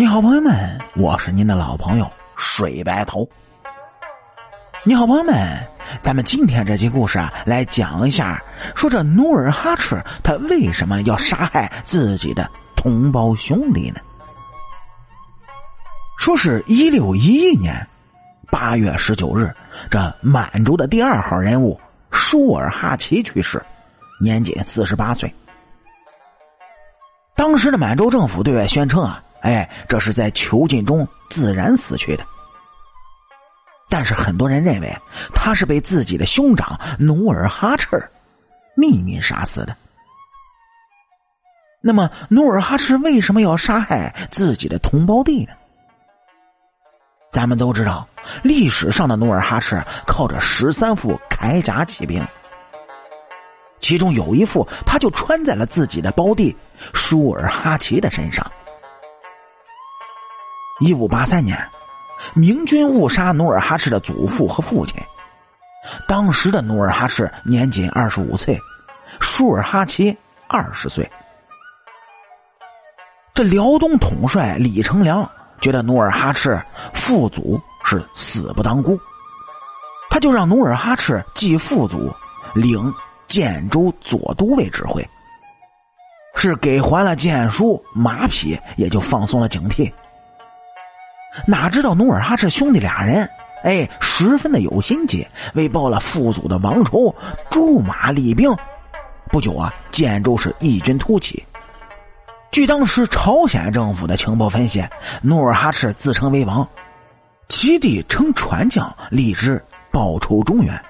[0.00, 3.28] 你好，朋友们，我是您的老朋友水白头。
[4.82, 5.36] 你好，朋友们，
[6.00, 8.42] 咱们今天这期故事啊，来讲一下，
[8.74, 14.00] 说这努尔哈赤他为什么要杀害自己的同胞兄弟呢？
[16.18, 17.86] 说是一六一一年
[18.50, 19.54] 八月十九日，
[19.90, 21.78] 这满洲的第二号人物
[22.10, 23.62] 舒尔哈齐去世，
[24.18, 25.30] 年仅四十八岁。
[27.36, 29.22] 当时的满洲政府对外宣称啊。
[29.40, 32.24] 哎，这是在囚禁中自然死去的。
[33.88, 34.96] 但是很多人认为
[35.34, 38.08] 他是被自己的兄长努尔哈赤
[38.76, 39.76] 秘密杀死的。
[41.82, 45.52] 那么，努尔哈赤为什么要杀害自己的同胞弟呢？
[47.32, 48.06] 咱们都知道，
[48.42, 52.24] 历史上的努尔哈赤靠着十三副铠甲起兵，
[53.80, 56.54] 其中有一副他就穿在了自己的胞弟
[56.92, 58.44] 舒尔哈齐的身上。
[60.80, 61.58] 一五八三年，
[62.34, 64.96] 明军误杀努尔哈赤的祖父和父亲。
[66.08, 68.58] 当时的努尔哈赤年仅二十五岁，
[69.20, 70.16] 舒尔哈齐
[70.48, 71.08] 二十岁。
[73.34, 75.28] 这辽东统帅李成梁
[75.60, 76.58] 觉得努尔哈赤
[76.94, 78.98] 父祖是死不当孤，
[80.08, 82.10] 他就让努尔哈赤继父祖，
[82.54, 82.92] 领
[83.28, 85.06] 建州左都尉指挥。
[86.36, 89.92] 是给还了建书马匹，也就放松了警惕。
[91.46, 93.28] 哪知道努尔哈赤兄弟俩人，
[93.62, 97.14] 哎，十分的有心计，为报了父祖的亡仇，
[97.50, 98.54] 驻马立兵。
[99.28, 101.44] 不久啊，建州是异军突起。
[102.50, 104.84] 据当时朝鲜政府的情报分析，
[105.22, 106.68] 努尔哈赤自称为王，
[107.48, 110.82] 其弟称传将，立志报仇中原。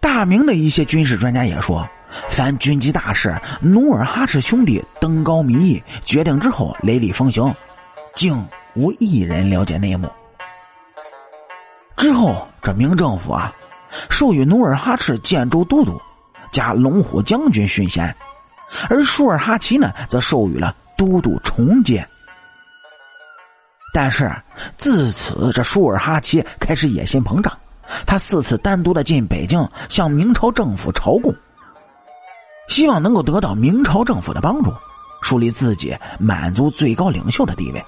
[0.00, 1.86] 大明的一些军事专家也说，
[2.30, 7.54] 凡军机大事，努尔哈赤兄弟登高民意，决定之后雷厉风行，
[8.14, 8.48] 竟。
[8.78, 10.08] 无一人了解内幕。
[11.96, 13.52] 之后，这明政府啊，
[14.08, 16.00] 授予努尔哈赤建州都督，
[16.52, 18.14] 加龙虎将军勋衔，
[18.88, 22.06] 而舒尔哈齐呢，则授予了都督重阶。
[23.92, 24.32] 但是，
[24.76, 27.52] 自此这舒尔哈齐开始野心膨胀，
[28.06, 31.34] 他四次单独的进北京，向明朝政府朝贡，
[32.68, 34.72] 希望能够得到明朝政府的帮助，
[35.20, 37.84] 树立自己满族最高领袖的地位。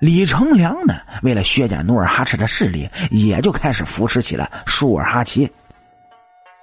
[0.00, 5.46] 李成梁呢，为了削减努尔哈赤的势力，也就开始扶持起了舒尔哈齐，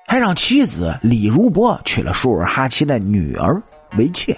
[0.08, 3.62] 还让妻子李如波娶了舒尔哈齐的女儿
[3.96, 4.36] 为妾。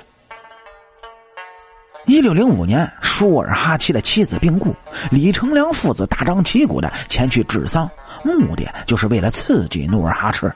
[2.08, 4.76] 一六零五年，舒尔哈齐的妻子病故，
[5.10, 7.90] 李成梁父子大张旗鼓的前去治丧，
[8.22, 10.54] 目的就是为了刺激努尔哈赤。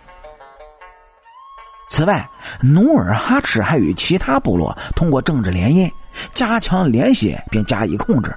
[1.89, 2.27] 此外，
[2.59, 5.89] 努尔哈赤还与其他部落通过政治联姻。
[6.33, 8.35] 加强联系并加以控制。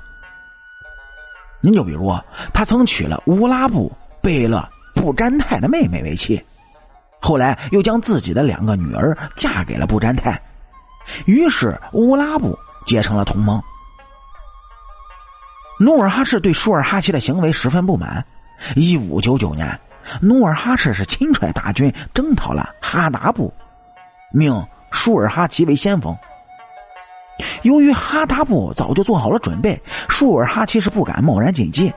[1.60, 2.12] 您就比如，
[2.52, 6.40] 他曾娶了乌拉布贝勒布占泰的妹妹为妻，
[7.20, 10.40] 后来又将自己的两个女儿嫁给了布占泰，
[11.24, 13.60] 于是乌拉布结成了同盟。
[15.78, 18.24] 努尔哈赤对舒尔哈齐的行为十分不满。
[18.74, 19.78] 一五九九年，
[20.20, 23.52] 努尔哈赤是亲率大军征讨了哈达部，
[24.32, 26.16] 命舒尔哈齐为先锋。
[27.66, 31.92] 由于哈达部早就做好了准备，舒尔哈齐是不敢贸然进击。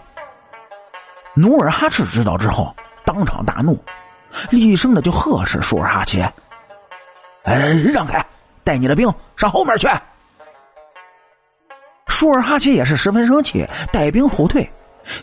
[1.36, 2.76] 努尔哈赤知道之后，
[3.06, 3.78] 当场大怒，
[4.50, 6.22] 厉声的就呵斥舒尔哈齐
[7.46, 8.26] ：“哎，让开，
[8.64, 9.88] 带你的兵上后面去！”
[12.10, 13.64] 舒尔哈齐也是十分生气，
[13.94, 14.68] 带兵后退，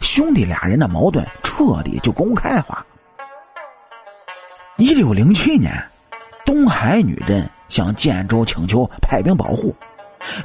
[0.00, 2.86] 兄弟俩人的矛盾彻底就公开化。
[4.76, 5.72] 一六零七年，
[6.44, 9.74] 东海女真向建州请求派兵保护。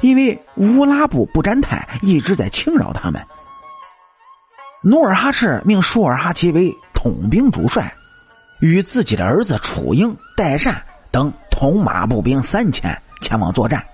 [0.00, 3.24] 因为乌拉布布占泰一直在侵扰他们，
[4.82, 7.92] 努尔哈赤命舒尔哈齐为统兵主帅，
[8.60, 13.84] 与自己的儿子楚英、代善等统马步兵三千前往作战。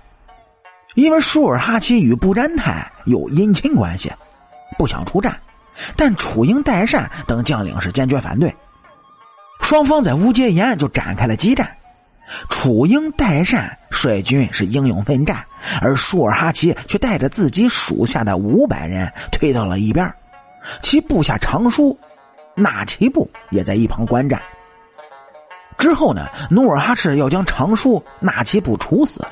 [0.95, 4.11] 因为舒尔哈齐与布占泰有姻亲关系，
[4.77, 5.39] 不想出战，
[5.95, 8.53] 但楚英、代善等将领是坚决反对。
[9.61, 11.69] 双方在乌节岩就展开了激战。
[12.49, 15.45] 楚英、代善率军是英勇奋战，
[15.81, 20.13] 而舒尔哈齐却带着自己属下的五百人退到了一边，
[20.81, 21.97] 其部下常书
[22.55, 24.41] 纳齐布也在一旁观战。
[25.77, 29.25] 之后呢，努尔哈赤要将常书纳齐布处死，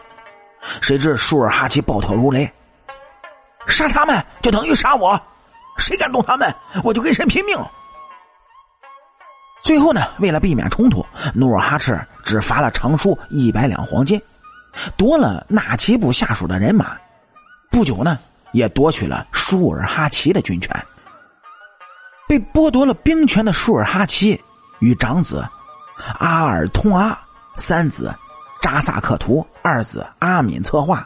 [0.81, 2.49] 谁知舒尔哈齐暴跳如雷，
[3.67, 5.21] 杀他们就等于杀我，
[5.77, 6.51] 谁敢动他们，
[6.83, 7.57] 我就跟谁拼命。
[9.67, 14.21] 最后呢，为了避免冲突，努尔哈赤只罚了长舒一百两黄金，
[14.95, 16.95] 夺了纳齐部下属的人马，
[17.69, 18.17] 不久呢，
[18.53, 20.73] 也夺取了舒尔哈齐的军权。
[22.29, 24.41] 被剥夺了兵权的舒尔哈齐
[24.79, 25.45] 与长子
[26.17, 27.19] 阿尔通阿、
[27.57, 28.15] 三子
[28.61, 31.05] 扎萨克图、二子阿敏策划，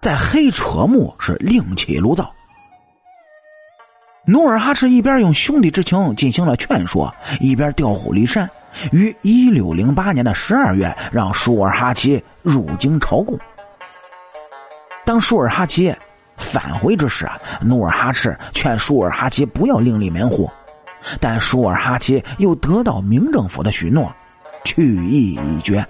[0.00, 2.32] 在黑扯木是另起炉灶。
[4.32, 8.48] 努尔哈赤一边用兄弟之情进行了劝说，一边调虎离山，
[8.90, 13.38] 于一六零八年的十二月，让舒尔哈齐入京朝贡。
[15.04, 15.94] 当舒尔哈齐
[16.38, 20.50] 返回之时啊，努尔哈赤劝舒尔哈齐不要另立门户，
[21.20, 24.10] 但舒尔哈齐又得到明政府的许诺，
[24.64, 25.84] 去意已决。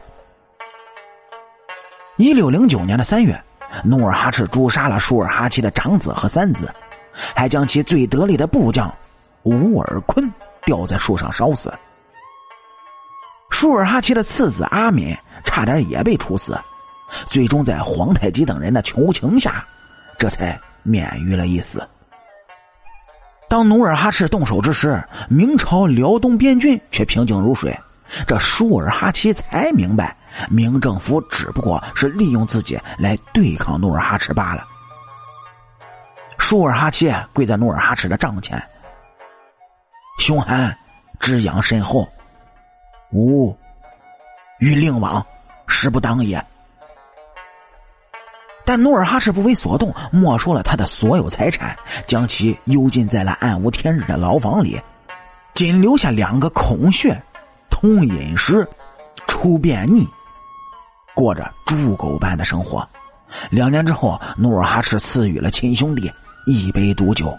[2.17, 3.41] 一六零九年的三月，
[3.85, 6.69] 努尔哈赤诛杀了舒尔哈齐的长子和三子。
[7.35, 8.93] 还将其最得力的部将
[9.45, 10.31] 乌尔坤
[10.65, 11.73] 吊在树上烧死。
[13.51, 16.59] 舒尔哈齐的次子阿敏差点也被处死，
[17.27, 19.65] 最终在皇太极等人的求情下，
[20.19, 21.87] 这才免于了一死。
[23.49, 27.79] 当努尔哈赤动手之时，明朝辽东边军却平静如水。
[28.27, 30.17] 这舒尔哈齐才明白，
[30.49, 34.67] 明政府只不过是利用自己来对抗努尔哈赤罢了。
[36.43, 38.61] 舒尔哈齐跪在努尔哈赤的帐前，
[40.19, 40.77] 凶悍，
[41.19, 42.07] 之养深厚，
[43.13, 43.57] 吾
[44.59, 45.25] 与令王
[45.69, 46.45] 实不当也。
[48.67, 51.75] 但努尔哈赤不为所动，没收了他的所有财产，
[52.07, 54.79] 将其幽禁在了暗无天日的牢房里，
[55.55, 57.17] 仅留下两个孔穴，
[57.71, 58.69] 通饮食，
[59.27, 60.07] 出便溺，
[61.15, 62.87] 过着猪狗般的生活。
[63.49, 66.13] 两年之后，努尔哈赤赐予了亲兄弟。
[66.47, 67.39] 一杯毒酒。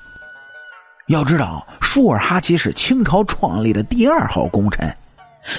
[1.08, 4.96] 要知道，舒尔哈齐是清朝创立的第二号功臣，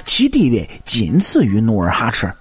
[0.05, 2.33] 其地位仅次于努尔哈赤。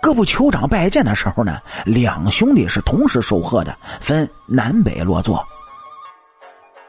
[0.00, 5.44] 各部酋长拜见的时候呢，两兄弟是同时受贺的，分南北落座。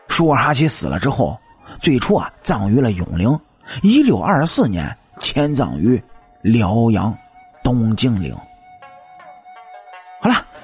[0.07, 1.37] 舒尔哈齐死了之后，
[1.81, 3.39] 最初啊葬于了永陵，
[3.81, 6.01] 一六二四年迁葬于
[6.41, 7.15] 辽阳
[7.63, 8.35] 东京陵。